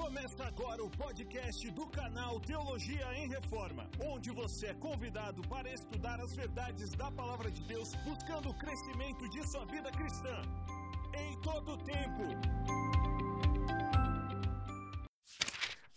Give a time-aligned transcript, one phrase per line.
[0.00, 6.18] Começa agora o podcast do canal Teologia em Reforma, onde você é convidado para estudar
[6.20, 10.40] as verdades da palavra de Deus, buscando o crescimento de sua vida cristã.
[11.14, 12.22] Em todo tempo.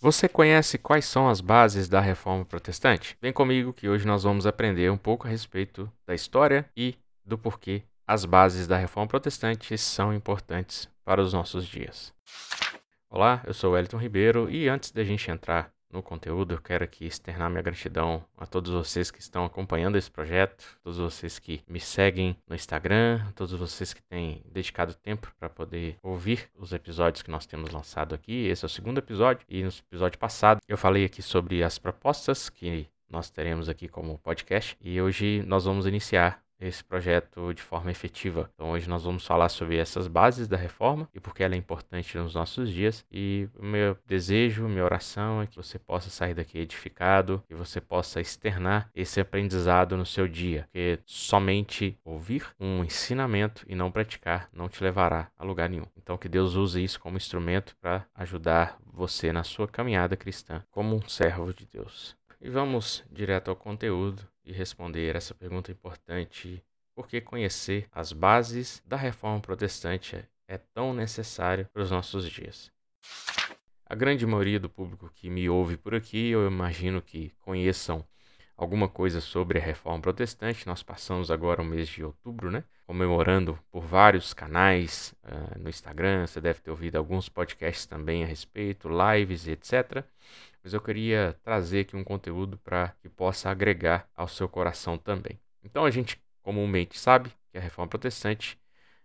[0.01, 3.17] Você conhece quais são as bases da reforma protestante?
[3.21, 7.37] Vem comigo que hoje nós vamos aprender um pouco a respeito da história e do
[7.37, 12.13] porquê as bases da reforma protestante são importantes para os nossos dias.
[13.15, 17.05] Olá, eu sou Wellington Ribeiro e antes da gente entrar no conteúdo, eu quero aqui
[17.05, 21.79] externar minha gratidão a todos vocês que estão acompanhando esse projeto, todos vocês que me
[21.79, 27.29] seguem no Instagram, todos vocês que têm dedicado tempo para poder ouvir os episódios que
[27.29, 28.47] nós temos lançado aqui.
[28.47, 32.49] Esse é o segundo episódio e no episódio passado eu falei aqui sobre as propostas
[32.49, 37.91] que nós teremos aqui como podcast e hoje nós vamos iniciar esse projeto de forma
[37.91, 38.49] efetiva.
[38.53, 41.57] Então, hoje nós vamos falar sobre essas bases da reforma e por que ela é
[41.57, 43.05] importante nos nossos dias.
[43.11, 47.81] E o meu desejo, minha oração é que você possa sair daqui edificado, que você
[47.81, 54.49] possa externar esse aprendizado no seu dia, porque somente ouvir um ensinamento e não praticar
[54.53, 55.85] não te levará a lugar nenhum.
[55.97, 60.95] Então, que Deus use isso como instrumento para ajudar você na sua caminhada cristã como
[60.95, 62.15] um servo de Deus.
[62.39, 66.63] E vamos direto ao conteúdo e responder essa pergunta importante:
[66.95, 72.71] por que conhecer as bases da reforma protestante é tão necessário para os nossos dias?
[73.85, 78.05] A grande maioria do público que me ouve por aqui, eu imagino que conheçam
[78.55, 80.67] alguma coisa sobre a reforma protestante.
[80.67, 82.63] Nós passamos agora o mês de outubro, né?
[82.85, 86.27] Comemorando por vários canais uh, no Instagram.
[86.27, 90.05] Você deve ter ouvido alguns podcasts também a respeito, lives e etc
[90.63, 95.37] mas eu queria trazer aqui um conteúdo para que possa agregar ao seu coração também.
[95.61, 98.57] Então a gente comumente sabe que a reforma protestante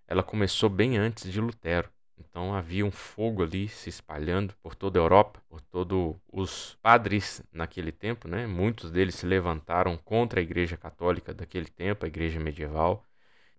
[0.07, 1.91] ela começou bem antes de Lutero.
[2.21, 7.43] Então havia um fogo ali se espalhando por toda a Europa, por todos os padres
[7.53, 8.47] naquele tempo, né?
[8.47, 13.05] Muitos deles se levantaram contra a Igreja Católica daquele tempo, a Igreja medieval.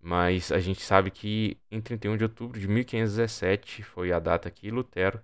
[0.01, 4.71] Mas a gente sabe que em 31 de outubro de 1517 foi a data que
[4.71, 5.21] Lutero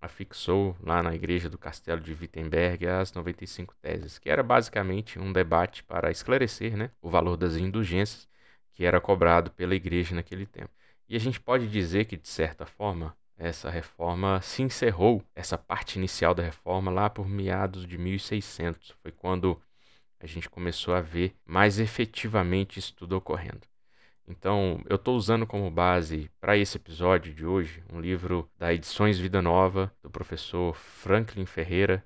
[0.00, 5.32] afixou lá na igreja do castelo de Wittenberg as 95 teses, que era basicamente um
[5.32, 8.28] debate para esclarecer né, o valor das indulgências
[8.74, 10.70] que era cobrado pela igreja naquele tempo.
[11.08, 15.96] E a gente pode dizer que, de certa forma, essa reforma se encerrou, essa parte
[15.96, 18.94] inicial da reforma, lá por meados de 1600.
[19.02, 19.60] Foi quando
[20.20, 23.66] a gente começou a ver mais efetivamente isso tudo ocorrendo.
[24.26, 29.18] Então, eu estou usando como base para esse episódio de hoje um livro da Edições
[29.18, 32.04] Vida Nova, do professor Franklin Ferreira,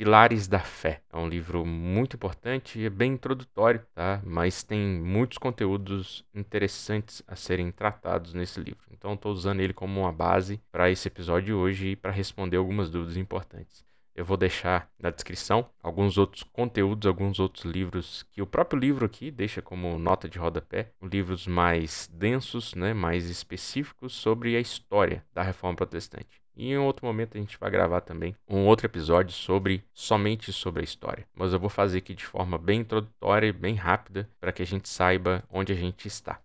[0.00, 1.02] Pilares da Fé.
[1.12, 4.18] É um livro muito importante e é bem introdutório, tá?
[4.24, 8.80] mas tem muitos conteúdos interessantes a serem tratados nesse livro.
[8.90, 12.56] Então, estou usando ele como uma base para esse episódio de hoje e para responder
[12.56, 13.84] algumas dúvidas importantes.
[14.14, 19.04] Eu vou deixar na descrição alguns outros conteúdos, alguns outros livros que o próprio livro
[19.04, 25.22] aqui deixa como nota de rodapé, livros mais densos, né, mais específicos sobre a história
[25.34, 26.39] da Reforma Protestante.
[26.60, 30.82] E em outro momento a gente vai gravar também um outro episódio sobre somente sobre
[30.82, 31.26] a história.
[31.34, 34.66] Mas eu vou fazer aqui de forma bem introdutória e bem rápida para que a
[34.66, 36.38] gente saiba onde a gente está.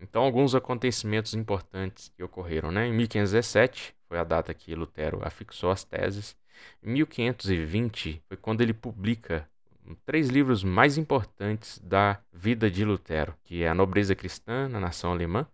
[0.00, 2.72] Então, alguns acontecimentos importantes que ocorreram.
[2.72, 2.88] Né?
[2.88, 6.36] Em 1517 foi a data que Lutero afixou as teses.
[6.82, 9.48] Em 1520 foi quando ele publica
[10.04, 15.12] três livros mais importantes da vida de Lutero, que é A Nobreza Cristã na Nação
[15.12, 15.46] Alemã,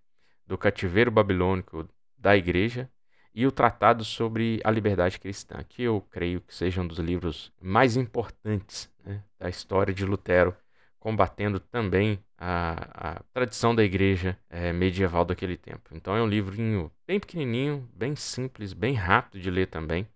[0.46, 1.86] Do Cativeiro Babilônico
[2.16, 2.88] da Igreja
[3.34, 7.52] e o Tratado sobre a Liberdade Cristã, que eu creio que seja um dos livros
[7.60, 10.54] mais importantes né, da história de Lutero,
[10.98, 15.90] combatendo também a, a tradição da igreja é, medieval daquele tempo.
[15.92, 20.06] Então é um livrinho bem pequenininho, bem simples, bem rápido de ler também.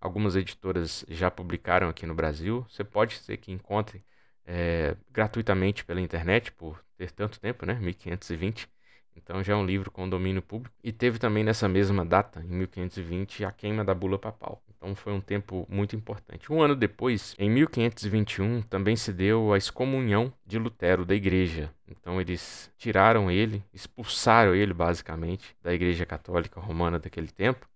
[0.00, 2.64] Algumas editoras já publicaram aqui no Brasil.
[2.68, 4.04] Você pode ser que encontre
[4.44, 7.74] é, gratuitamente pela internet por ter tanto tempo, né?
[7.74, 8.68] 1520.
[9.16, 10.74] Então já é um livro com domínio público.
[10.82, 14.62] E teve também nessa mesma data, em 1520, a queima da bula papal.
[14.76, 16.52] Então foi um tempo muito importante.
[16.52, 21.72] Um ano depois, em 1521, também se deu a excomunhão de Lutero da igreja.
[21.88, 27.66] Então eles tiraram ele, expulsaram ele basicamente da igreja católica romana daquele tempo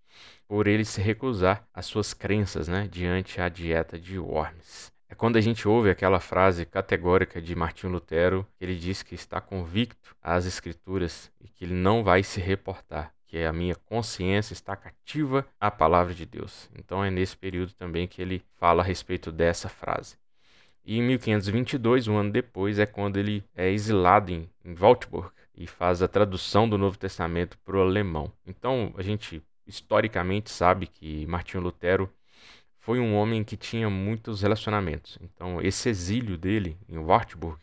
[0.47, 4.93] por ele se recusar às suas crenças né, diante a dieta de Worms.
[5.11, 9.17] É quando a gente ouve aquela frase categórica de Martinho Lutero, que ele diz que
[9.17, 14.53] está convicto às escrituras e que ele não vai se reportar, que a minha consciência
[14.53, 16.71] está cativa à palavra de Deus.
[16.79, 20.17] Então é nesse período também que ele fala a respeito dessa frase.
[20.85, 25.67] E em 1522, um ano depois, é quando ele é exilado em, em Waldburg e
[25.67, 28.33] faz a tradução do Novo Testamento para o alemão.
[28.47, 32.09] Então a gente historicamente sabe que Martinho Lutero
[32.81, 35.19] foi um homem que tinha muitos relacionamentos.
[35.21, 37.59] Então, esse exílio dele em Wartburg,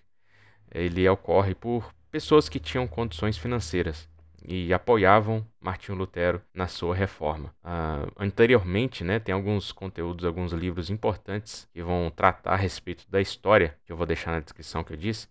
[0.72, 4.08] ele ocorre por pessoas que tinham condições financeiras
[4.48, 7.54] e apoiavam Martinho Lutero na sua reforma.
[7.64, 13.20] Uh, anteriormente, né, tem alguns conteúdos, alguns livros importantes que vão tratar a respeito da
[13.20, 15.28] história, que eu vou deixar na descrição que eu disse,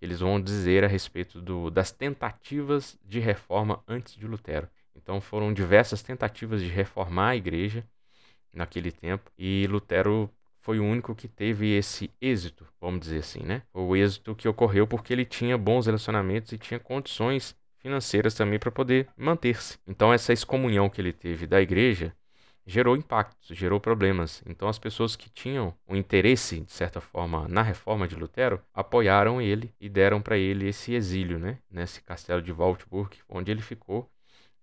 [0.00, 4.68] eles vão dizer a respeito do, das tentativas de reforma antes de Lutero.
[4.94, 7.84] Então foram diversas tentativas de reformar a igreja
[8.56, 10.30] naquele tempo e Lutero
[10.60, 13.62] foi o único que teve esse êxito, vamos dizer assim, né?
[13.72, 18.72] O êxito que ocorreu porque ele tinha bons relacionamentos e tinha condições financeiras também para
[18.72, 19.78] poder manter-se.
[19.86, 22.12] Então essa excomunhão que ele teve da igreja
[22.66, 24.42] gerou impactos, gerou problemas.
[24.44, 28.60] Então as pessoas que tinham o um interesse, de certa forma, na reforma de Lutero,
[28.74, 33.62] apoiaram ele e deram para ele esse exílio, né, nesse castelo de Waldburg, onde ele
[33.62, 34.10] ficou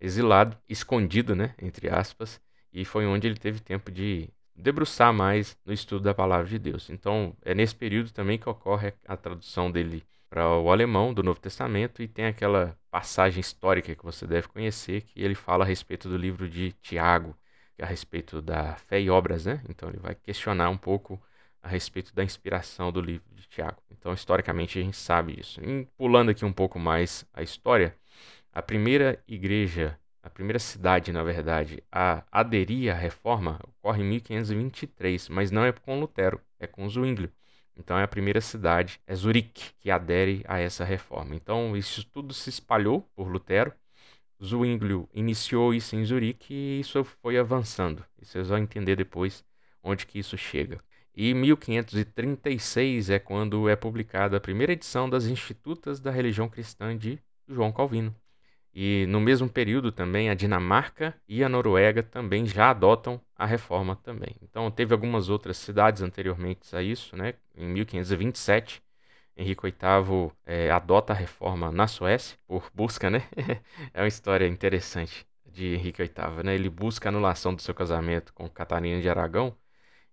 [0.01, 2.41] exilado, escondido, né, entre aspas,
[2.73, 6.89] e foi onde ele teve tempo de debruçar mais no estudo da palavra de Deus.
[6.89, 11.39] Então, é nesse período também que ocorre a tradução dele para o alemão do Novo
[11.39, 16.09] Testamento e tem aquela passagem histórica que você deve conhecer que ele fala a respeito
[16.09, 17.35] do livro de Tiago,
[17.79, 19.61] a respeito da fé e obras, né?
[19.69, 21.21] Então ele vai questionar um pouco
[21.61, 23.81] a respeito da inspiração do livro de Tiago.
[23.91, 25.61] Então, historicamente, a gente sabe isso.
[25.63, 27.95] E, pulando aqui um pouco mais a história,
[28.51, 35.29] a primeira igreja, a primeira cidade, na verdade, a aderir à reforma ocorre em 1523,
[35.29, 37.31] mas não é com Lutero, é com Zwinglio.
[37.75, 41.35] Então, é a primeira cidade, é Zurique, que adere a essa reforma.
[41.35, 43.73] Então, isso tudo se espalhou por Lutero
[44.43, 48.03] Zwinglio iniciou isso em Zurique e isso foi avançando.
[48.21, 49.43] E vocês vão entender depois
[49.81, 50.81] onde que isso chega.
[51.15, 57.19] E 1536 é quando é publicada a primeira edição das Institutas da Religião Cristã de
[57.47, 58.13] João Calvino.
[58.73, 63.95] E no mesmo período também a Dinamarca e a Noruega também já adotam a reforma
[63.95, 64.35] também.
[64.41, 67.35] Então teve algumas outras cidades anteriormente a isso, né?
[67.55, 68.81] Em 1527
[69.35, 73.23] Henrique VIII é, adota a reforma na Suécia por busca, né?
[73.93, 76.55] é uma história interessante de Henrique VIII, né?
[76.55, 79.55] Ele busca a anulação do seu casamento com Catarina de Aragão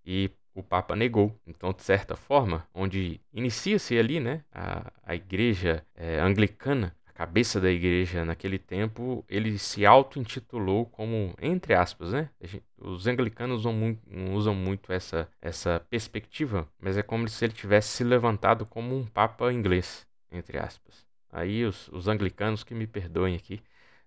[0.05, 1.39] e o Papa negou.
[1.47, 7.71] Então, de certa forma, onde inicia-se ali, né, a, a igreja é, anglicana cabeça da
[7.71, 12.31] igreja naquele tempo, ele se auto-intitulou como, entre aspas, né?
[12.79, 14.01] Os anglicanos usam muito,
[14.33, 19.05] usam muito essa, essa perspectiva, mas é como se ele tivesse se levantado como um
[19.05, 21.07] papa inglês, entre aspas.
[21.31, 23.61] Aí os, os anglicanos que me perdoem aqui,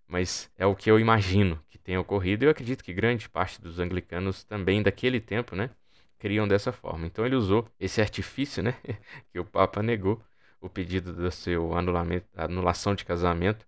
[0.07, 2.45] mas é o que eu imagino que tenha ocorrido.
[2.45, 5.69] Eu acredito que grande parte dos anglicanos também daquele tempo, né,
[6.17, 7.05] criam dessa forma.
[7.05, 8.75] Então ele usou esse artifício, né,
[9.31, 10.19] que o Papa negou
[10.63, 13.67] o pedido do seu anulamento, anulação de casamento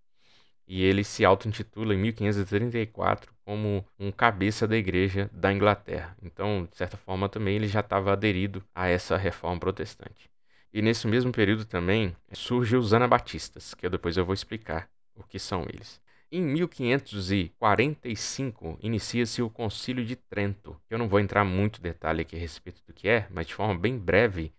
[0.68, 6.18] e ele se auto-intitula em 1534 como um cabeça da igreja da Inglaterra.
[6.24, 10.32] Então, de certa forma, também ele já estava aderido a essa reforma protestante.
[10.74, 15.38] E nesse mesmo período também surgem os anabatistas, que depois eu vou explicar o que
[15.38, 16.02] são eles.
[16.32, 20.76] Em 1545 inicia-se o Concílio de Trento.
[20.90, 23.78] Eu não vou entrar muito detalhe aqui a respeito do que é, mas de forma
[23.78, 24.52] bem breve,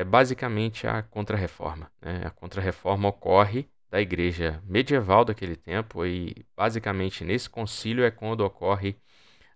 [0.00, 1.90] é basicamente a Contra-Reforma.
[2.00, 2.22] Né?
[2.24, 8.96] A Contra-Reforma ocorre da igreja medieval daquele tempo e basicamente nesse concílio é quando ocorre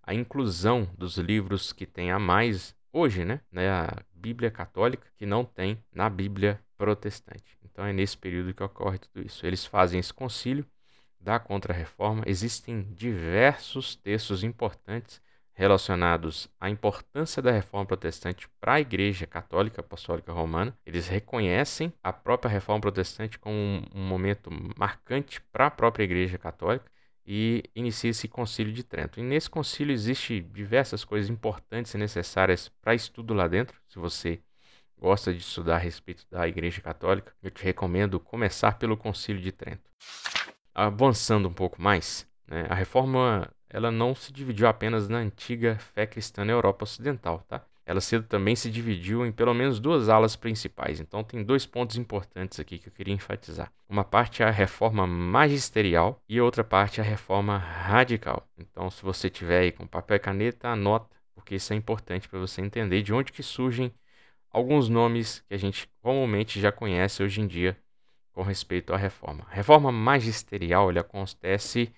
[0.03, 5.25] a inclusão dos livros que tem a mais hoje, né, né, a Bíblia católica que
[5.25, 7.57] não tem na Bíblia protestante.
[7.63, 9.45] Então é nesse período que ocorre tudo isso.
[9.45, 10.65] Eles fazem esse concílio
[11.19, 12.23] da Contra-Reforma.
[12.27, 15.19] Existem diversos textos importantes
[15.55, 20.77] relacionados à importância da reforma protestante para a Igreja Católica Apostólica Romana.
[20.85, 26.37] Eles reconhecem a própria reforma protestante como um, um momento marcante para a própria Igreja
[26.37, 26.85] Católica
[27.25, 29.19] e inicia esse concílio de Trento.
[29.19, 33.79] E nesse concílio existe diversas coisas importantes e necessárias para estudo lá dentro.
[33.87, 34.41] Se você
[34.97, 39.51] gosta de estudar a respeito da Igreja Católica, eu te recomendo começar pelo concílio de
[39.51, 39.89] Trento.
[40.73, 46.07] Avançando um pouco mais, né, a reforma ela não se dividiu apenas na antiga fé
[46.07, 47.61] cristã na Europa Ocidental, tá?
[47.85, 51.01] Ela cedo também se dividiu em pelo menos duas alas principais.
[51.01, 53.69] Então tem dois pontos importantes aqui que eu queria enfatizar.
[53.89, 58.47] Uma parte é a reforma magisterial e outra parte é a reforma radical.
[58.57, 62.39] Então se você tiver aí com papel e caneta, anota, porque isso é importante para
[62.39, 63.93] você entender de onde que surgem
[64.49, 67.77] alguns nomes que a gente comumente já conhece hoje em dia
[68.31, 69.45] com respeito à reforma.
[69.51, 71.93] A reforma magisterial ele acontece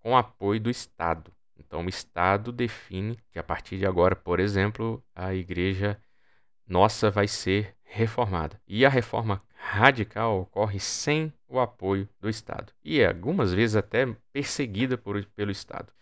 [0.00, 1.32] com apoio do Estado.
[1.58, 6.00] Então, o Estado define que a partir de agora, por exemplo, a igreja
[6.66, 8.60] nossa vai ser reformada.
[8.66, 14.96] E a reforma radical ocorre sem o apoio do Estado e algumas vezes até perseguida
[14.96, 15.92] por, pelo Estado.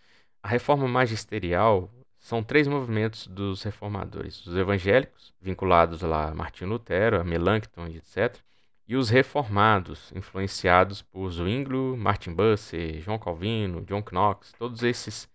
[0.41, 7.19] A reforma magisterial são três movimentos dos reformadores: os evangélicos, vinculados lá a Martinho Lutero,
[7.19, 8.37] a Melanchthon, etc.,
[8.89, 15.29] e os reformados, influenciados por Zwinglio, Martin Bucer, João Calvino, John Knox, todos esses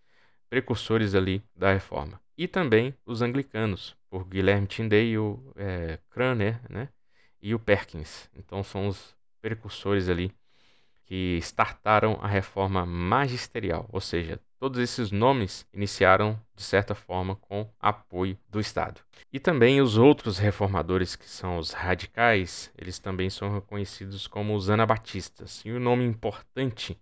[0.51, 2.21] precursores ali da reforma.
[2.37, 6.89] E também os anglicanos, por Guilherme Tyndale, é, Cranmer né,
[7.41, 8.29] e o Perkins.
[8.35, 10.33] Então são os precursores ali
[11.05, 17.69] que startaram a reforma magisterial, ou seja, todos esses nomes iniciaram de certa forma com
[17.79, 18.99] apoio do Estado.
[19.31, 24.71] E também os outros reformadores que são os radicais, eles também são reconhecidos como os
[24.71, 25.61] anabatistas.
[25.67, 26.99] E o nome importante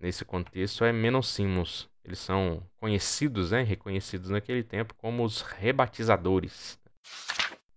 [0.00, 1.88] nesse contexto é Menocimus.
[2.04, 6.80] Eles são conhecidos, né, reconhecidos naquele tempo como os rebatizadores.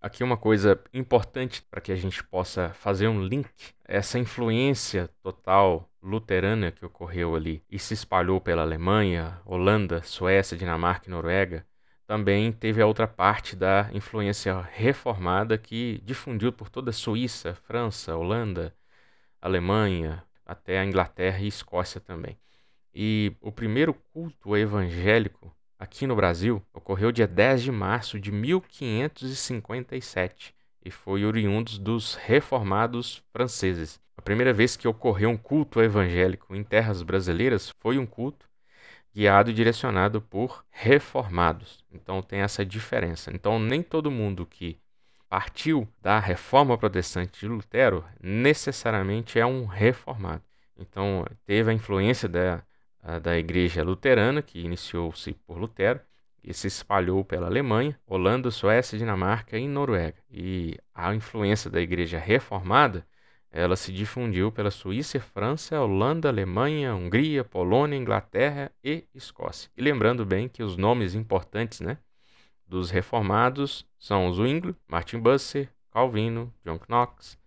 [0.08, 3.50] Aqui uma coisa importante para que a gente possa fazer um link,
[3.84, 11.10] essa influência total luterana que ocorreu ali e se espalhou pela Alemanha, Holanda, Suécia, Dinamarca
[11.10, 11.68] e Noruega,
[12.06, 18.16] também teve a outra parte da influência reformada que difundiu por toda a Suíça, França,
[18.16, 18.74] Holanda,
[19.42, 22.40] Alemanha, até a Inglaterra e Escócia também.
[22.96, 30.55] E o primeiro culto evangélico aqui no Brasil ocorreu dia 10 de março de 1557
[30.84, 34.00] e foi oriundo dos reformados franceses.
[34.15, 38.48] A primeira vez que ocorreu um culto evangélico em terras brasileiras foi um culto
[39.13, 41.84] guiado e direcionado por reformados.
[41.91, 43.31] Então tem essa diferença.
[43.34, 44.79] Então nem todo mundo que
[45.29, 50.43] partiu da reforma protestante de Lutero necessariamente é um reformado.
[50.77, 52.63] Então teve a influência da
[53.22, 56.00] da igreja luterana, que iniciou-se por Lutero,
[56.44, 60.18] e se espalhou pela Alemanha, Holanda, Suécia, Dinamarca e Noruega.
[60.32, 63.06] E a influência da igreja reformada,
[63.51, 69.70] ela se difundiu pela Suíça, França, Holanda, Alemanha, Hungria, Polônia, Inglaterra e Escócia.
[69.75, 71.98] E lembrando bem que os nomes importantes, né,
[72.66, 77.38] dos reformados são Zwinglio, Martin Bucer, Calvino, John Knox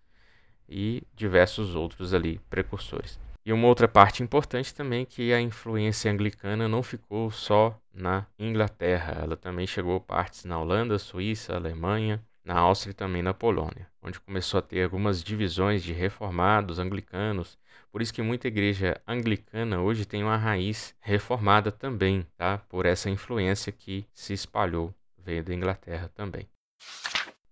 [0.69, 3.19] e diversos outros ali precursores.
[3.50, 8.25] E uma outra parte importante também é que a influência anglicana não ficou só na
[8.38, 13.88] Inglaterra, ela também chegou partes na Holanda, Suíça, Alemanha, na Áustria e também na Polônia,
[14.00, 17.59] onde começou a ter algumas divisões de reformados anglicanos.
[17.90, 22.59] Por isso que muita igreja anglicana hoje tem uma raiz reformada também, tá?
[22.69, 26.49] Por essa influência que se espalhou, veio da Inglaterra também.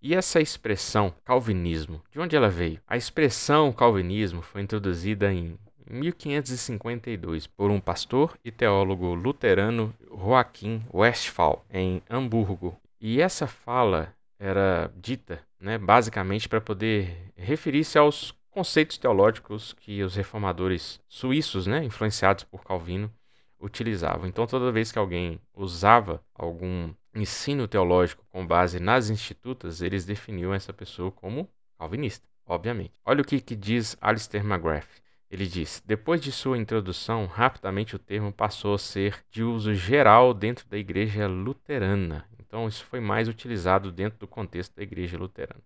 [0.00, 2.80] E essa expressão calvinismo, de onde ela veio?
[2.86, 5.58] A expressão calvinismo foi introduzida em
[5.90, 12.76] 1552 por um pastor e teólogo luterano Joaquim Westphal, em Hamburgo.
[13.00, 20.14] E essa fala era dita né, basicamente para poder referir-se aos conceitos teológicos que os
[20.14, 23.12] reformadores suíços, né, influenciados por Calvino,
[23.60, 24.26] utilizavam.
[24.26, 30.54] Então, toda vez que alguém usava algum ensino teológico com base nas institutas, eles definiam
[30.54, 32.92] essa pessoa como calvinista, obviamente.
[33.04, 34.88] Olha o que, que diz Alistair McGrath.
[35.30, 40.32] Ele diz: depois de sua introdução, rapidamente o termo passou a ser de uso geral
[40.32, 42.26] dentro da igreja luterana.
[42.38, 45.62] Então, isso foi mais utilizado dentro do contexto da igreja luterana.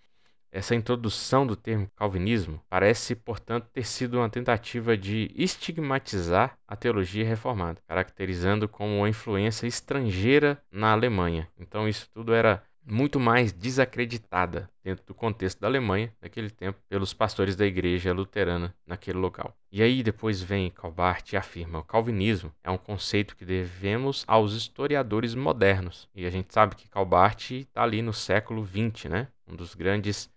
[0.51, 7.25] Essa introdução do termo calvinismo parece, portanto, ter sido uma tentativa de estigmatizar a teologia
[7.25, 11.49] reformada, caracterizando como uma influência estrangeira na Alemanha.
[11.57, 17.15] Então, isso tudo era muito mais desacreditada dentro do contexto da Alemanha naquele tempo pelos
[17.15, 19.57] pastores da igreja luterana naquele local.
[19.71, 24.55] E aí depois vem Calbart e afirma: o calvinismo é um conceito que devemos aos
[24.55, 26.09] historiadores modernos.
[26.15, 29.29] E a gente sabe que Calbart está ali no século XX, né?
[29.47, 30.31] Um dos grandes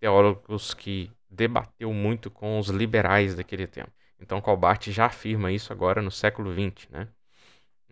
[0.00, 3.90] teólogos que debateu muito com os liberais daquele tempo.
[4.20, 7.08] Então Calbart já afirma isso agora no século XX, né?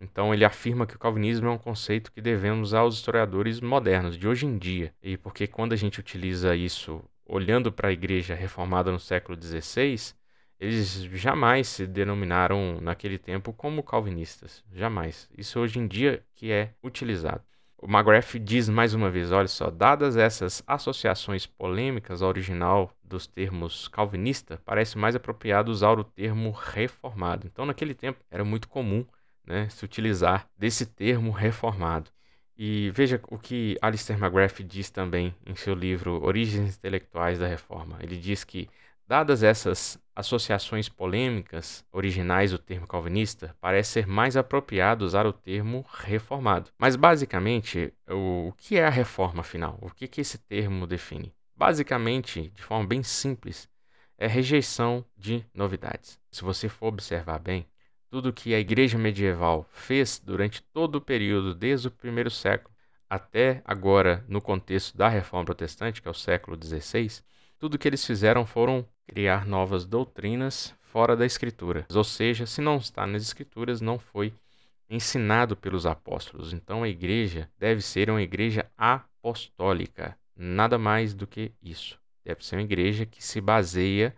[0.01, 4.27] Então ele afirma que o calvinismo é um conceito que devemos aos historiadores modernos de
[4.27, 4.91] hoje em dia.
[5.01, 10.13] E porque quando a gente utiliza isso olhando para a igreja reformada no século XVI,
[10.59, 15.29] eles jamais se denominaram naquele tempo como calvinistas, jamais.
[15.37, 17.43] Isso hoje em dia que é utilizado.
[17.77, 23.25] O McGrath diz mais uma vez, olha só, dadas essas associações polêmicas ao original dos
[23.25, 27.47] termos calvinista, parece mais apropriado usar o termo reformado.
[27.47, 29.03] Então, naquele tempo, era muito comum
[29.45, 32.09] né, se utilizar desse termo reformado.
[32.57, 37.97] E veja o que Alistair McGrath diz também em seu livro Origens Intelectuais da Reforma.
[38.01, 38.69] Ele diz que,
[39.07, 45.83] dadas essas associações polêmicas originais do termo calvinista, parece ser mais apropriado usar o termo
[45.91, 46.69] reformado.
[46.77, 49.79] Mas, basicamente, o, que é a reforma final?
[49.81, 51.33] O que, que esse termo define?
[51.55, 53.67] Basicamente, de forma bem simples,
[54.17, 56.19] é rejeição de novidades.
[56.31, 57.65] Se você for observar bem,
[58.11, 62.75] tudo que a igreja medieval fez durante todo o período, desde o primeiro século
[63.09, 67.21] até agora, no contexto da reforma protestante, que é o século XVI,
[67.57, 71.85] tudo que eles fizeram foram criar novas doutrinas fora da Escritura.
[71.93, 74.33] Ou seja, se não está nas Escrituras, não foi
[74.89, 76.51] ensinado pelos apóstolos.
[76.51, 81.97] Então a igreja deve ser uma igreja apostólica, nada mais do que isso.
[82.25, 84.13] Deve ser uma igreja que se baseia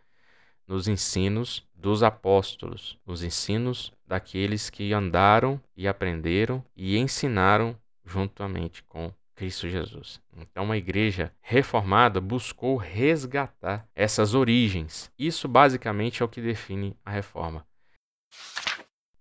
[0.68, 9.14] nos ensinos dos apóstolos, nos ensinos daqueles que andaram e aprenderam e ensinaram juntamente com
[9.36, 10.22] Cristo Jesus.
[10.38, 15.12] Então, a igreja reformada buscou resgatar essas origens.
[15.18, 17.66] Isso basicamente é o que define a reforma.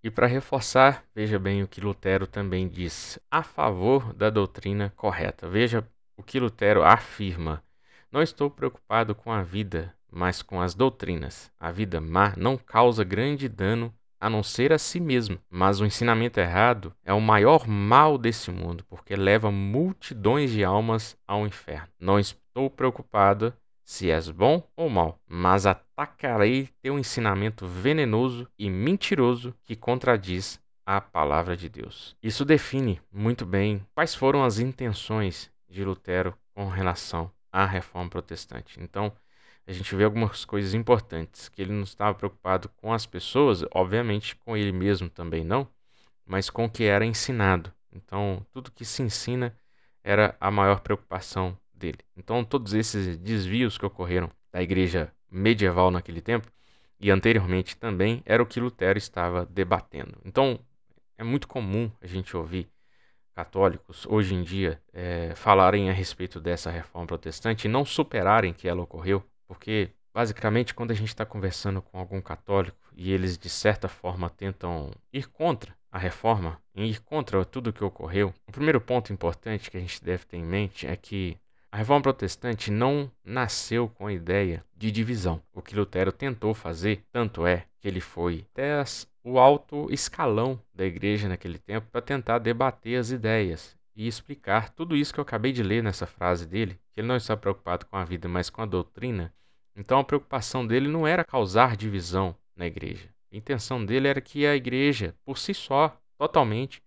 [0.02, 5.48] E para reforçar, veja bem o que Lutero também diz a favor da doutrina correta.
[5.48, 7.62] Veja o que Lutero afirma:
[8.10, 11.50] Não estou preocupado com a vida, mas com as doutrinas.
[11.58, 15.38] A vida má não causa grande dano a não ser a si mesmo.
[15.50, 21.16] Mas o ensinamento errado é o maior mal desse mundo, porque leva multidões de almas
[21.26, 21.88] ao inferno.
[21.98, 23.52] Não estou preocupado
[23.84, 31.00] se és bom ou mal, mas atacarei teu ensinamento venenoso e mentiroso que contradiz a
[31.00, 32.16] palavra de Deus.
[32.22, 38.80] Isso define muito bem quais foram as intenções de Lutero com relação à reforma protestante.
[38.80, 39.12] Então,
[39.66, 44.36] a gente vê algumas coisas importantes, que ele não estava preocupado com as pessoas, obviamente
[44.36, 45.68] com ele mesmo também não,
[46.26, 47.72] mas com o que era ensinado.
[47.92, 49.56] Então, tudo que se ensina
[50.02, 51.98] era a maior preocupação dele.
[52.16, 56.50] Então, todos esses desvios que ocorreram da igreja medieval naquele tempo
[56.98, 60.18] e anteriormente também era o que Lutero estava debatendo.
[60.24, 60.58] Então,
[61.16, 62.68] é muito comum a gente ouvir
[63.34, 68.68] católicos hoje em dia é, falarem a respeito dessa reforma protestante e não superarem que
[68.68, 73.50] ela ocorreu porque, basicamente, quando a gente está conversando com algum católico e eles, de
[73.50, 78.80] certa forma, tentam ir contra a reforma, ir contra tudo o que ocorreu, o primeiro
[78.80, 81.36] ponto importante que a gente deve ter em mente é que
[81.70, 85.42] a reforma protestante não nasceu com a ideia de divisão.
[85.52, 90.58] O que Lutero tentou fazer, tanto é que ele foi até as, o alto escalão
[90.74, 95.22] da igreja naquele tempo para tentar debater as ideias e explicar tudo isso que eu
[95.22, 98.50] acabei de ler nessa frase dele, que ele não está preocupado com a vida, mas
[98.50, 99.32] com a doutrina,
[99.76, 103.08] então a preocupação dele não era causar divisão na igreja.
[103.32, 106.82] A intenção dele era que a igreja, por si só, totalmente,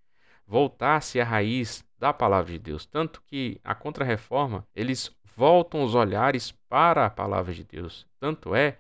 [0.45, 2.85] voltasse à raiz da palavra de Deus.
[2.85, 8.07] Tanto que a Contra-Reforma, eles voltam os olhares para a palavra de Deus.
[8.19, 8.73] Tanto é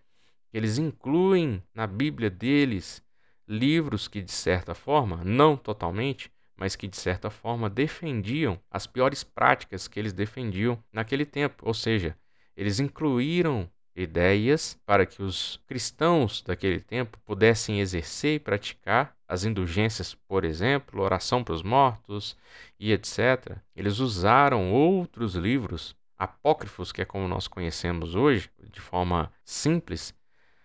[0.49, 3.03] que eles incluem na Bíblia deles
[3.47, 9.23] livros que, de certa forma, não totalmente, mas que de certa forma defendiam as piores
[9.23, 11.67] práticas que eles defendiam naquele tempo.
[11.67, 12.17] Ou seja,
[12.55, 20.13] eles incluíram ideias para que os cristãos daquele tempo pudessem exercer e praticar as indulgências,
[20.13, 22.37] por exemplo, oração para os mortos
[22.79, 23.57] e etc.
[23.75, 30.13] Eles usaram outros livros apócrifos, que é como nós conhecemos hoje, de forma simples.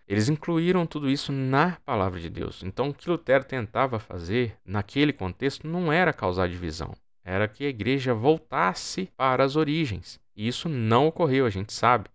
[0.07, 2.63] Eles incluíram tudo isso na palavra de Deus.
[2.65, 7.69] Então, o que Lutero tentava fazer naquele contexto não era causar divisão, era que a
[7.69, 10.21] igreja voltasse para as origens.
[10.37, 12.11] E isso não ocorreu, a gente sabe.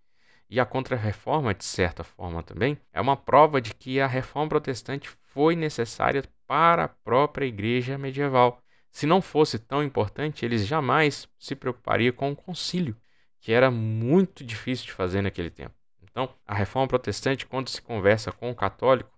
[0.49, 5.09] E a Contra-Reforma, de certa forma também, é uma prova de que a reforma protestante
[5.09, 8.61] foi necessária para a própria igreja medieval.
[8.91, 12.95] Se não fosse tão importante, eles jamais se preocupariam com o concílio,
[13.41, 15.75] que era muito difícil de fazer naquele tempo.
[16.01, 19.11] Então, a reforma protestante, quando se conversa com o católico,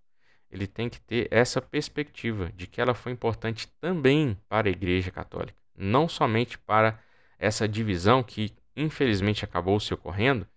[0.49, 5.11] ele tem que ter essa perspectiva de que ela foi importante também para a igreja
[5.11, 6.99] católica, não somente para
[7.37, 10.47] essa divisão que infelizmente acabou se ocorrendo,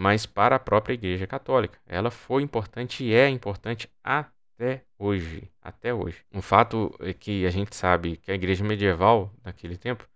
[0.00, 1.78] mas para a própria Igreja Católica.
[1.86, 6.24] Ela foi importante e é importante até hoje, até hoje.
[6.32, 10.08] Um fato é que a gente sabe que a Igreja medieval naquele tempo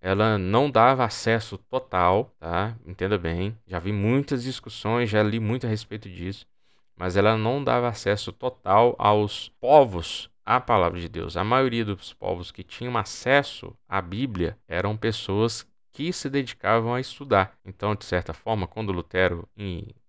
[0.00, 2.76] ela não dava acesso total, tá?
[2.84, 3.56] Entenda bem.
[3.68, 6.44] Já vi muitas discussões, já li muito a respeito disso,
[6.96, 11.36] mas ela não dava acesso total aos povos à palavra de Deus.
[11.36, 17.00] A maioria dos povos que tinham acesso à Bíblia eram pessoas que se dedicavam a
[17.00, 17.56] estudar.
[17.64, 19.48] Então, de certa forma, quando Lutero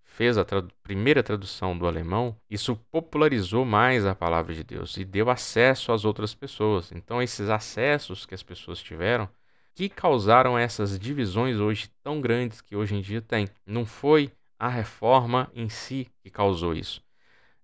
[0.02, 0.44] fez a
[0.82, 6.04] primeira tradução do alemão, isso popularizou mais a palavra de Deus e deu acesso às
[6.04, 6.90] outras pessoas.
[6.90, 9.28] Então, esses acessos que as pessoas tiveram
[9.74, 13.46] que causaram essas divisões hoje tão grandes que hoje em dia tem.
[13.64, 17.05] Não foi a reforma em si que causou isso.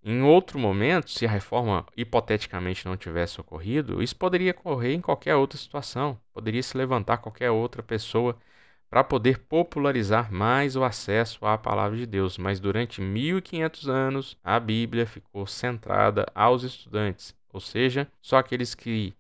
[0.05, 5.37] Em outro momento, se a reforma hipoteticamente não tivesse ocorrido, isso poderia ocorrer em qualquer
[5.37, 6.19] outra situação.
[6.33, 8.37] Poderia se levantar qualquer outra pessoa
[8.91, 12.37] para poder popularizar mais o acesso à palavra de Deus.
[12.37, 19.15] Mas durante 1500 anos, a Bíblia ficou centrada aos estudantes, ou seja, só aqueles que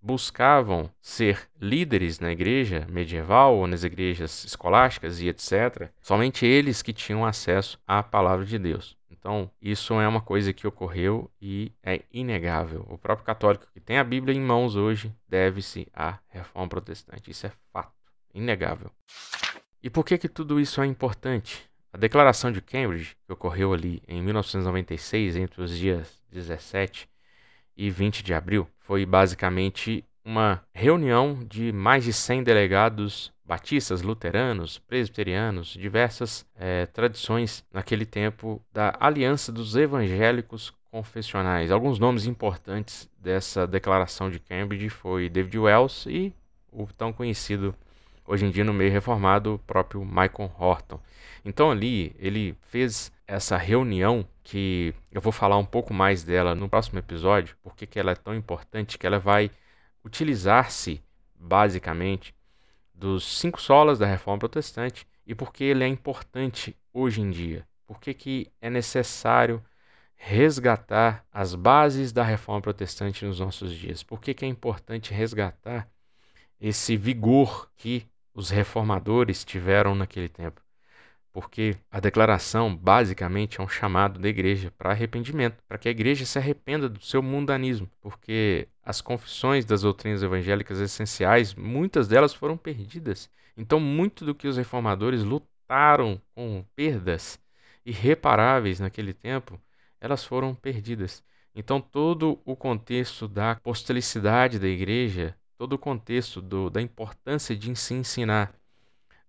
[0.00, 5.90] buscavam ser líderes na igreja medieval ou nas igrejas escolásticas e etc.
[6.00, 8.96] Somente eles que tinham acesso à palavra de Deus.
[9.22, 12.84] Então, isso é uma coisa que ocorreu e é inegável.
[12.90, 17.30] O próprio católico que tem a Bíblia em mãos hoje deve-se à reforma protestante.
[17.30, 17.94] Isso é fato,
[18.34, 18.90] inegável.
[19.80, 21.70] E por que que tudo isso é importante?
[21.92, 27.08] A declaração de Cambridge, que ocorreu ali em 1996, entre os dias 17
[27.76, 34.78] e 20 de abril, foi basicamente uma reunião de mais de 100 delegados batistas, luteranos,
[34.78, 41.70] presbiterianos, diversas é, tradições naquele tempo da Aliança dos Evangélicos Confessionais.
[41.70, 46.32] Alguns nomes importantes dessa declaração de Cambridge foi David Wells e
[46.72, 47.74] o tão conhecido
[48.26, 50.98] hoje em dia no meio reformado o próprio Michael Horton.
[51.44, 56.70] Então ali ele fez essa reunião que eu vou falar um pouco mais dela no
[56.70, 59.50] próximo episódio, porque que ela é tão importante que ela vai
[60.02, 61.02] utilizar-se
[61.38, 62.34] basicamente
[63.02, 67.66] dos cinco solas da Reforma Protestante e porque ele é importante hoje em dia.
[67.84, 69.60] Por que é necessário
[70.14, 74.04] resgatar as bases da Reforma Protestante nos nossos dias?
[74.04, 75.88] Por que é importante resgatar
[76.60, 80.61] esse vigor que os reformadores tiveram naquele tempo?
[81.32, 86.26] Porque a declaração basicamente é um chamado da igreja para arrependimento, para que a igreja
[86.26, 92.56] se arrependa do seu mundanismo, porque as confissões das doutrinas evangélicas essenciais, muitas delas foram
[92.56, 93.30] perdidas.
[93.56, 97.38] Então, muito do que os reformadores lutaram com perdas
[97.84, 99.60] irreparáveis naquele tempo,
[100.00, 101.22] elas foram perdidas.
[101.54, 107.74] Então, todo o contexto da apostolicidade da igreja, todo o contexto do, da importância de
[107.76, 108.54] se ensinar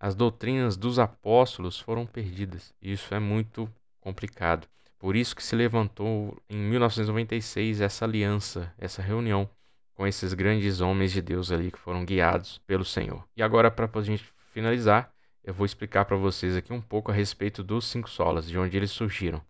[0.03, 2.73] as doutrinas dos apóstolos foram perdidas.
[2.81, 4.67] Isso é muito complicado.
[4.99, 9.49] Por isso que se levantou em 1996 essa aliança, essa reunião
[9.95, 13.23] com esses grandes homens de Deus ali que foram guiados pelo Senhor.
[13.33, 15.09] E agora, para a gente finalizar,
[15.41, 18.75] eu vou explicar para vocês aqui um pouco a respeito dos cinco solas, de onde
[18.75, 19.41] eles surgiram.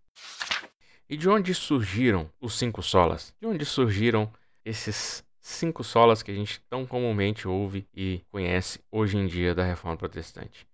[1.09, 3.33] E de onde surgiram os cinco solas?
[3.41, 4.31] De onde surgiram
[4.63, 9.65] esses cinco solas que a gente tão comumente ouve e conhece hoje em dia da
[9.65, 10.65] Reforma Protestante.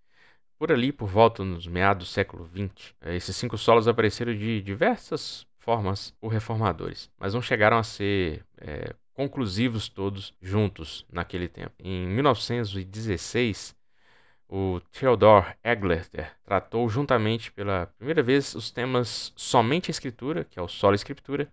[0.60, 4.62] Por ali, por volta nos meados do século XX, eh, esses cinco solas apareceram de
[4.62, 11.74] diversas formas por reformadores, mas não chegaram a ser é, conclusivos todos juntos naquele tempo.
[11.80, 13.76] Em 1916,
[14.48, 20.62] o Theodor Eglerter tratou juntamente pela primeira vez os temas somente a Escritura, que é
[20.62, 21.52] o Sola Escritura,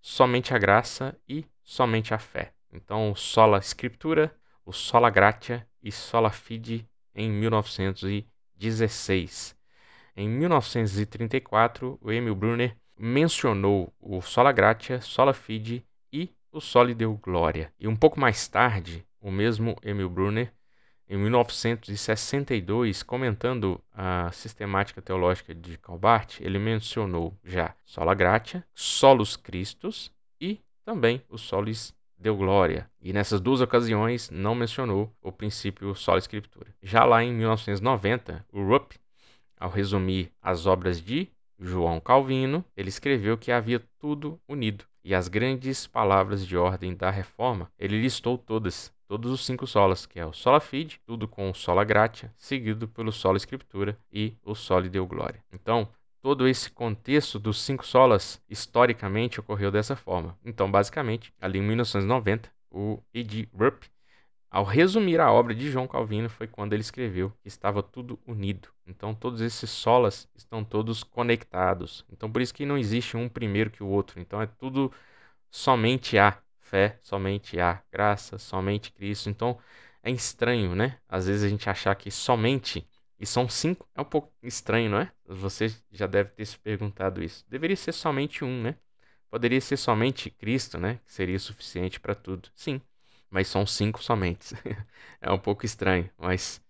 [0.00, 2.53] somente a graça e somente a fé.
[2.74, 4.34] Então, sola scriptura,
[4.66, 6.84] o sola gratia e sola fide
[7.14, 9.56] em 1916.
[10.16, 17.14] Em 1934, o Emil Brunner mencionou o sola gratia, sola fide e o soli deu
[17.14, 17.72] glória.
[17.78, 20.52] E um pouco mais tarde, o mesmo Emil Brunner,
[21.08, 30.10] em 1962, comentando a sistemática teológica de Calbart, ele mencionou já sola gratia, solus Christus
[30.40, 36.18] e também o solis deu glória, e nessas duas ocasiões não mencionou o princípio sola
[36.18, 36.74] escritura.
[36.82, 38.94] Já lá em 1990, o Rupp,
[39.60, 45.28] ao resumir as obras de João Calvino, ele escreveu que havia tudo unido, e as
[45.28, 50.24] grandes palavras de ordem da reforma, ele listou todas, todos os cinco solas, que é
[50.24, 54.88] o sola fide, tudo com o sola gratia, seguido pelo sola escritura e o soli
[54.88, 55.44] deu glória.
[55.52, 55.86] Então,
[56.24, 60.38] todo esse contexto dos cinco solas historicamente ocorreu dessa forma.
[60.42, 63.46] Então, basicamente, ali em 1990, o E.D.
[63.52, 63.84] Rupp,
[64.50, 68.70] ao resumir a obra de João Calvino, foi quando ele escreveu que estava tudo unido.
[68.86, 72.06] Então, todos esses solas estão todos conectados.
[72.10, 74.18] Então, por isso que não existe um primeiro que o outro.
[74.18, 74.90] Então, é tudo
[75.50, 79.28] somente a fé, somente a graça, somente Cristo.
[79.28, 79.58] Então,
[80.02, 80.98] é estranho, né?
[81.06, 83.88] Às vezes a gente achar que somente e são cinco.
[83.94, 85.12] É um pouco estranho, não é?
[85.26, 87.44] Você já deve ter se perguntado isso.
[87.48, 88.76] Deveria ser somente um, né?
[89.30, 91.00] Poderia ser somente Cristo, né?
[91.04, 92.48] Que seria suficiente para tudo.
[92.54, 92.80] Sim,
[93.30, 94.54] mas são cinco somente.
[95.20, 96.62] é um pouco estranho, mas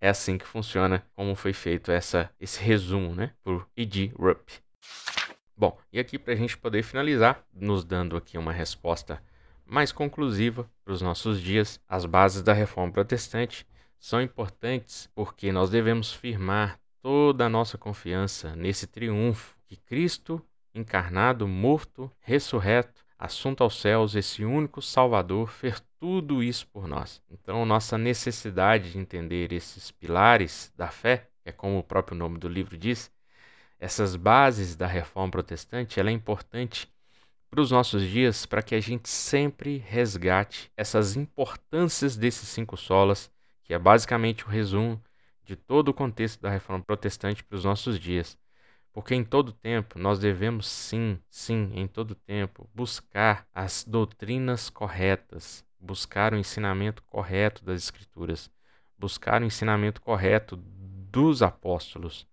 [0.00, 3.32] é assim que funciona, como foi feito essa, esse resumo, né?
[3.42, 4.12] Por E.G.
[4.18, 4.50] Rupp.
[5.56, 9.22] Bom, e aqui para a gente poder finalizar, nos dando aqui uma resposta
[9.66, 13.66] mais conclusiva para os nossos dias, as bases da reforma protestante
[14.00, 20.42] são importantes porque nós devemos firmar toda a nossa confiança nesse triunfo que Cristo,
[20.74, 27.22] encarnado, morto, ressurreto, assunto aos céus, esse único Salvador, fez tudo isso por nós.
[27.30, 32.48] Então, nossa necessidade de entender esses pilares da fé, é como o próprio nome do
[32.48, 33.12] livro diz,
[33.78, 36.90] essas bases da reforma protestante, ela é importante
[37.50, 43.30] para os nossos dias para que a gente sempre resgate essas importâncias desses cinco solas,
[43.70, 45.00] que é basicamente o resumo
[45.44, 48.36] de todo o contexto da reforma protestante para os nossos dias.
[48.92, 55.64] Porque em todo tempo nós devemos sim, sim, em todo tempo, buscar as doutrinas corretas,
[55.78, 58.50] buscar o ensinamento correto das Escrituras,
[58.98, 62.26] buscar o ensinamento correto dos apóstolos.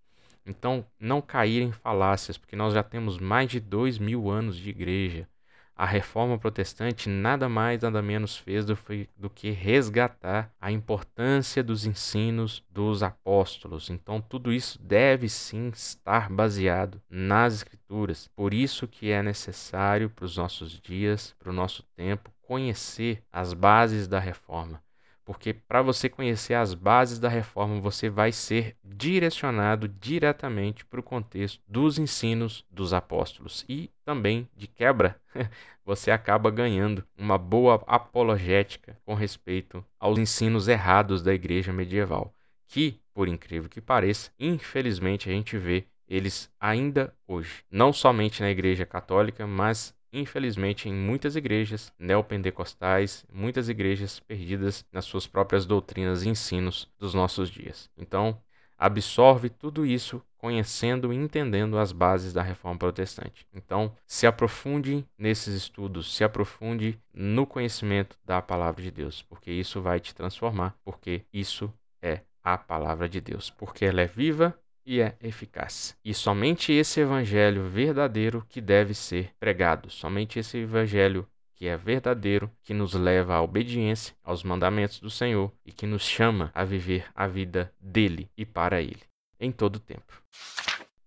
[0.43, 4.71] Então, não cair em falácias, porque nós já temos mais de dois mil anos de
[4.71, 5.29] igreja.
[5.79, 8.75] A reforma protestante nada mais, nada menos fez do,
[9.15, 13.91] do, que resgatar a importância dos ensinos dos apóstolos.
[13.91, 18.27] Então, tudo isso deve sim estar baseado nas Escrituras.
[18.35, 23.53] Por isso que é necessário para os nossos dias, para o nosso tempo, conhecer as
[23.53, 24.81] bases da reforma.
[25.27, 31.03] Porque para você conhecer as bases da reforma, você vai ser direcionado diretamente para o
[31.03, 33.65] contexto dos ensinos dos apóstolos.
[33.67, 35.19] E também, de quebra,
[35.83, 42.33] você acaba ganhando uma boa apologética com respeito aos ensinos errados da igreja medieval.
[42.65, 47.65] Que, por incrível que pareça, infelizmente a gente vê eles ainda hoje.
[47.69, 55.05] Não somente na igreja católica, mas infelizmente, em muitas igrejas neopentecostais, muitas igrejas perdidas nas
[55.05, 57.89] suas próprias doutrinas e ensinos dos nossos dias.
[57.97, 58.37] Então,
[58.77, 63.45] absorve tudo isso conhecendo e entendendo as bases da reforma protestante.
[63.53, 69.81] Então, se aprofunde nesses estudos, se aprofunde no conhecimento da palavra de Deus, porque isso
[69.81, 74.57] vai te transformar, porque isso é a palavra de Deus, porque ela é viva
[74.87, 75.97] e é eficaz.
[76.03, 82.49] E somente esse evangelho verdadeiro que deve ser pregado, somente esse evangelho que é verdadeiro,
[82.63, 87.05] que nos leva à obediência aos mandamentos do Senhor e que nos chama a viver
[87.13, 89.01] a vida dele e para ele,
[89.37, 90.23] em todo o tempo.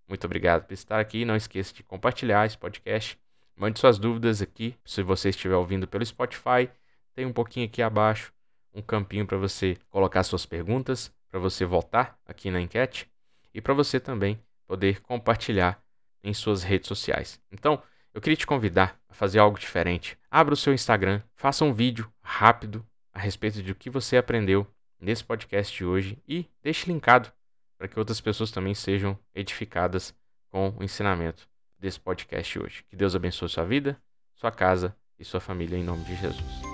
[0.07, 1.25] Muito obrigado por estar aqui.
[1.25, 3.17] Não esqueça de compartilhar esse podcast.
[3.55, 4.75] Mande suas dúvidas aqui.
[4.85, 6.69] Se você estiver ouvindo pelo Spotify,
[7.15, 8.31] tem um pouquinho aqui abaixo
[8.73, 13.11] um campinho para você colocar suas perguntas, para você votar aqui na enquete
[13.53, 15.81] e para você também poder compartilhar
[16.23, 17.39] em suas redes sociais.
[17.51, 17.81] Então,
[18.13, 20.17] eu queria te convidar a fazer algo diferente.
[20.29, 24.67] Abra o seu Instagram, faça um vídeo rápido a respeito de o que você aprendeu
[24.99, 27.31] nesse podcast de hoje e deixe linkado
[27.77, 30.13] para que outras pessoas também sejam edificadas
[30.49, 32.83] com o ensinamento desse podcast hoje.
[32.89, 33.99] Que Deus abençoe sua vida,
[34.35, 36.70] sua casa e sua família em nome de Jesus.